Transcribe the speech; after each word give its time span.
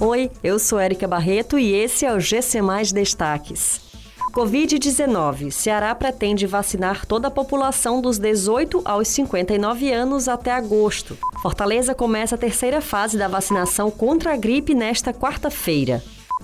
Oi, 0.00 0.30
eu 0.44 0.60
sou 0.60 0.78
Érica 0.78 1.08
Barreto 1.08 1.58
e 1.58 1.74
esse 1.74 2.06
é 2.06 2.14
o 2.14 2.20
GC 2.20 2.62
Mais 2.62 2.92
Destaques. 2.92 3.80
Covid-19. 4.32 5.50
Ceará 5.50 5.92
pretende 5.92 6.46
vacinar 6.46 7.04
toda 7.04 7.26
a 7.26 7.30
população 7.32 8.00
dos 8.00 8.16
18 8.16 8.80
aos 8.84 9.08
59 9.08 9.90
anos 9.90 10.28
até 10.28 10.52
agosto. 10.52 11.18
Fortaleza 11.42 11.96
começa 11.96 12.36
a 12.36 12.38
terceira 12.38 12.80
fase 12.80 13.18
da 13.18 13.26
vacinação 13.26 13.90
contra 13.90 14.34
a 14.34 14.36
gripe 14.36 14.72
nesta 14.72 15.12
quarta-feira. 15.12 16.00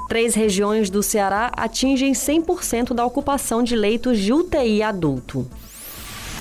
Três 0.08 0.34
regiões 0.34 0.90
do 0.90 1.00
Ceará 1.00 1.52
atingem 1.56 2.12
100% 2.12 2.92
da 2.92 3.06
ocupação 3.06 3.62
de 3.62 3.76
leitos 3.76 4.18
de 4.18 4.32
UTI 4.32 4.82
adulto. 4.82 5.48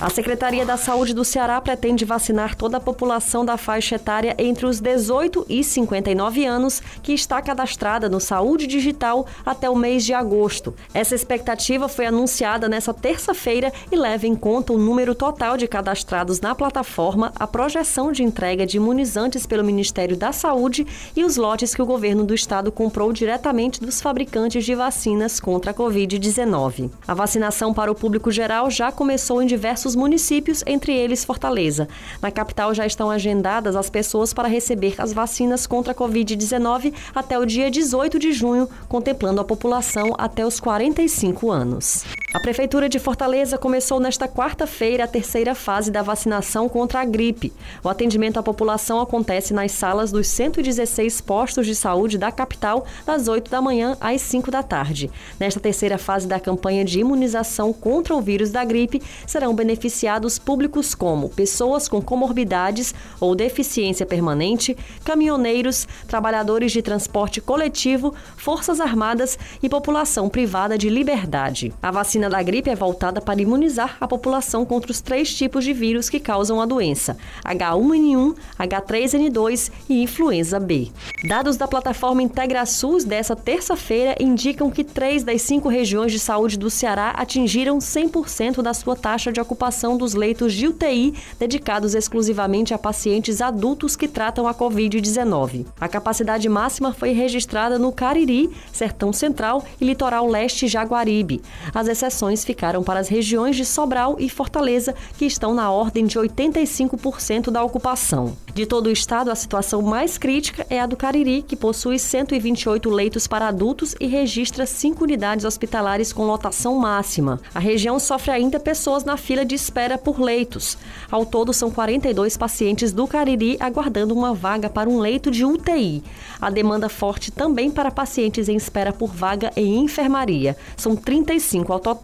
A 0.00 0.10
Secretaria 0.10 0.66
da 0.66 0.76
Saúde 0.76 1.14
do 1.14 1.24
Ceará 1.24 1.60
pretende 1.60 2.04
vacinar 2.04 2.56
toda 2.56 2.78
a 2.78 2.80
população 2.80 3.44
da 3.44 3.56
faixa 3.56 3.94
etária 3.94 4.34
entre 4.38 4.66
os 4.66 4.80
18 4.80 5.46
e 5.48 5.62
59 5.62 6.44
anos 6.44 6.82
que 7.00 7.12
está 7.12 7.40
cadastrada 7.40 8.08
no 8.08 8.18
Saúde 8.18 8.66
Digital 8.66 9.24
até 9.46 9.70
o 9.70 9.76
mês 9.76 10.04
de 10.04 10.12
agosto. 10.12 10.74
Essa 10.92 11.14
expectativa 11.14 11.88
foi 11.88 12.06
anunciada 12.06 12.68
nesta 12.68 12.92
terça-feira 12.92 13.72
e 13.90 13.96
leva 13.96 14.26
em 14.26 14.34
conta 14.34 14.72
o 14.72 14.78
número 14.78 15.14
total 15.14 15.56
de 15.56 15.68
cadastrados 15.68 16.40
na 16.40 16.56
plataforma, 16.56 17.32
a 17.36 17.46
projeção 17.46 18.10
de 18.10 18.24
entrega 18.24 18.66
de 18.66 18.78
imunizantes 18.78 19.46
pelo 19.46 19.64
Ministério 19.64 20.16
da 20.16 20.32
Saúde 20.32 20.84
e 21.14 21.22
os 21.22 21.36
lotes 21.36 21.72
que 21.72 21.80
o 21.80 21.86
governo 21.86 22.24
do 22.24 22.34
estado 22.34 22.72
comprou 22.72 23.12
diretamente 23.12 23.80
dos 23.80 24.02
fabricantes 24.02 24.64
de 24.64 24.74
vacinas 24.74 25.38
contra 25.38 25.70
a 25.70 25.74
Covid-19. 25.74 26.90
A 27.06 27.14
vacinação 27.14 27.72
para 27.72 27.92
o 27.92 27.94
público 27.94 28.32
geral 28.32 28.68
já 28.70 28.90
começou 28.90 29.40
em 29.40 29.46
diversos 29.46 29.83
diversos 29.84 29.94
municípios, 29.94 30.64
entre 30.66 30.94
eles 30.94 31.24
Fortaleza. 31.24 31.86
Na 32.22 32.30
capital 32.30 32.74
já 32.74 32.86
estão 32.86 33.10
agendadas 33.10 33.76
as 33.76 33.90
pessoas 33.90 34.32
para 34.32 34.48
receber 34.48 34.94
as 34.98 35.12
vacinas 35.12 35.66
contra 35.66 35.92
a 35.92 35.94
Covid-19 35.94 36.92
até 37.14 37.38
o 37.38 37.44
dia 37.44 37.70
18 37.70 38.18
de 38.18 38.32
junho, 38.32 38.68
contemplando 38.88 39.40
a 39.40 39.44
população 39.44 40.14
até 40.18 40.46
os 40.46 40.58
45 40.58 41.50
anos. 41.50 42.04
A 42.34 42.40
Prefeitura 42.40 42.88
de 42.88 42.98
Fortaleza 42.98 43.56
começou 43.56 44.00
nesta 44.00 44.26
quarta-feira 44.26 45.04
a 45.04 45.06
terceira 45.06 45.54
fase 45.54 45.88
da 45.88 46.02
vacinação 46.02 46.68
contra 46.68 47.00
a 47.00 47.04
gripe. 47.04 47.52
O 47.80 47.88
atendimento 47.88 48.40
à 48.40 48.42
população 48.42 49.00
acontece 49.00 49.54
nas 49.54 49.70
salas 49.70 50.10
dos 50.10 50.26
116 50.26 51.20
postos 51.20 51.64
de 51.64 51.76
saúde 51.76 52.18
da 52.18 52.32
capital, 52.32 52.86
das 53.06 53.28
8 53.28 53.48
da 53.48 53.62
manhã 53.62 53.96
às 54.00 54.20
5 54.20 54.50
da 54.50 54.64
tarde. 54.64 55.12
Nesta 55.38 55.60
terceira 55.60 55.96
fase 55.96 56.26
da 56.26 56.40
campanha 56.40 56.84
de 56.84 56.98
imunização 56.98 57.72
contra 57.72 58.16
o 58.16 58.20
vírus 58.20 58.50
da 58.50 58.64
gripe, 58.64 59.00
serão 59.28 59.54
beneficiados 59.54 60.36
públicos 60.36 60.92
como 60.92 61.28
pessoas 61.28 61.86
com 61.86 62.02
comorbidades 62.02 62.92
ou 63.20 63.36
deficiência 63.36 64.04
permanente, 64.04 64.76
caminhoneiros, 65.04 65.86
trabalhadores 66.08 66.72
de 66.72 66.82
transporte 66.82 67.40
coletivo, 67.40 68.12
forças 68.36 68.80
armadas 68.80 69.38
e 69.62 69.68
população 69.68 70.28
privada 70.28 70.76
de 70.76 70.88
liberdade. 70.88 71.72
A 71.80 71.92
vacina 71.92 72.23
vacina 72.24 72.30
da 72.30 72.42
gripe 72.42 72.70
é 72.70 72.74
voltada 72.74 73.20
para 73.20 73.40
imunizar 73.40 73.96
a 74.00 74.08
população 74.08 74.64
contra 74.64 74.90
os 74.90 75.00
três 75.00 75.34
tipos 75.34 75.64
de 75.64 75.72
vírus 75.72 76.08
que 76.08 76.20
causam 76.20 76.60
a 76.60 76.66
doença: 76.66 77.16
H1N1, 77.44 78.34
H3N2 78.58 79.70
e 79.88 80.02
influenza 80.02 80.58
B. 80.58 80.90
Dados 81.28 81.56
da 81.56 81.68
plataforma 81.68 82.22
IntegraSUS 82.22 83.04
dessa 83.04 83.36
terça-feira 83.36 84.14
indicam 84.20 84.70
que 84.70 84.84
três 84.84 85.22
das 85.22 85.42
cinco 85.42 85.68
regiões 85.68 86.12
de 86.12 86.18
saúde 86.18 86.58
do 86.58 86.70
Ceará 86.70 87.10
atingiram 87.10 87.78
100% 87.78 88.62
da 88.62 88.72
sua 88.72 88.96
taxa 88.96 89.32
de 89.32 89.40
ocupação 89.40 89.96
dos 89.96 90.14
leitos 90.14 90.52
de 90.52 90.68
UTI 90.68 91.14
dedicados 91.38 91.94
exclusivamente 91.94 92.72
a 92.72 92.78
pacientes 92.78 93.40
adultos 93.40 93.96
que 93.96 94.08
tratam 94.08 94.46
a 94.46 94.54
Covid-19. 94.54 95.66
A 95.80 95.88
capacidade 95.88 96.48
máxima 96.48 96.92
foi 96.92 97.12
registrada 97.12 97.78
no 97.78 97.92
Cariri, 97.92 98.50
Sertão 98.72 99.12
Central 99.12 99.64
e 99.80 99.84
Litoral 99.84 100.26
Leste 100.26 100.66
Jaguaribe. 100.66 101.42
As 101.74 101.88
exceções 101.88 102.13
ficaram 102.44 102.82
para 102.82 103.00
as 103.00 103.08
regiões 103.08 103.56
de 103.56 103.64
Sobral 103.64 104.16
e 104.18 104.28
Fortaleza, 104.28 104.94
que 105.18 105.24
estão 105.24 105.54
na 105.54 105.70
ordem 105.70 106.06
de 106.06 106.18
85% 106.18 107.50
da 107.50 107.62
ocupação. 107.62 108.36
De 108.54 108.66
todo 108.66 108.86
o 108.86 108.90
estado, 108.90 109.32
a 109.32 109.34
situação 109.34 109.82
mais 109.82 110.16
crítica 110.16 110.64
é 110.70 110.80
a 110.80 110.86
do 110.86 110.96
Cariri, 110.96 111.42
que 111.42 111.56
possui 111.56 111.98
128 111.98 112.88
leitos 112.88 113.26
para 113.26 113.48
adultos 113.48 113.96
e 113.98 114.06
registra 114.06 114.64
cinco 114.64 115.02
unidades 115.02 115.44
hospitalares 115.44 116.12
com 116.12 116.24
lotação 116.24 116.76
máxima. 116.76 117.40
A 117.52 117.58
região 117.58 117.98
sofre 117.98 118.30
ainda 118.30 118.60
pessoas 118.60 119.02
na 119.02 119.16
fila 119.16 119.44
de 119.44 119.56
espera 119.56 119.98
por 119.98 120.20
leitos. 120.20 120.78
Ao 121.10 121.26
todo, 121.26 121.52
são 121.52 121.70
42 121.70 122.36
pacientes 122.36 122.92
do 122.92 123.08
Cariri 123.08 123.56
aguardando 123.58 124.14
uma 124.14 124.32
vaga 124.32 124.70
para 124.70 124.88
um 124.88 125.00
leito 125.00 125.32
de 125.32 125.44
UTI. 125.44 126.04
A 126.40 126.48
demanda 126.48 126.88
forte 126.88 127.32
também 127.32 127.70
para 127.70 127.90
pacientes 127.90 128.48
em 128.48 128.56
espera 128.56 128.92
por 128.92 129.12
vaga 129.12 129.50
em 129.56 129.82
enfermaria. 129.82 130.56
São 130.76 130.94
35 130.94 131.72
ao 131.72 131.80
total. 131.80 132.03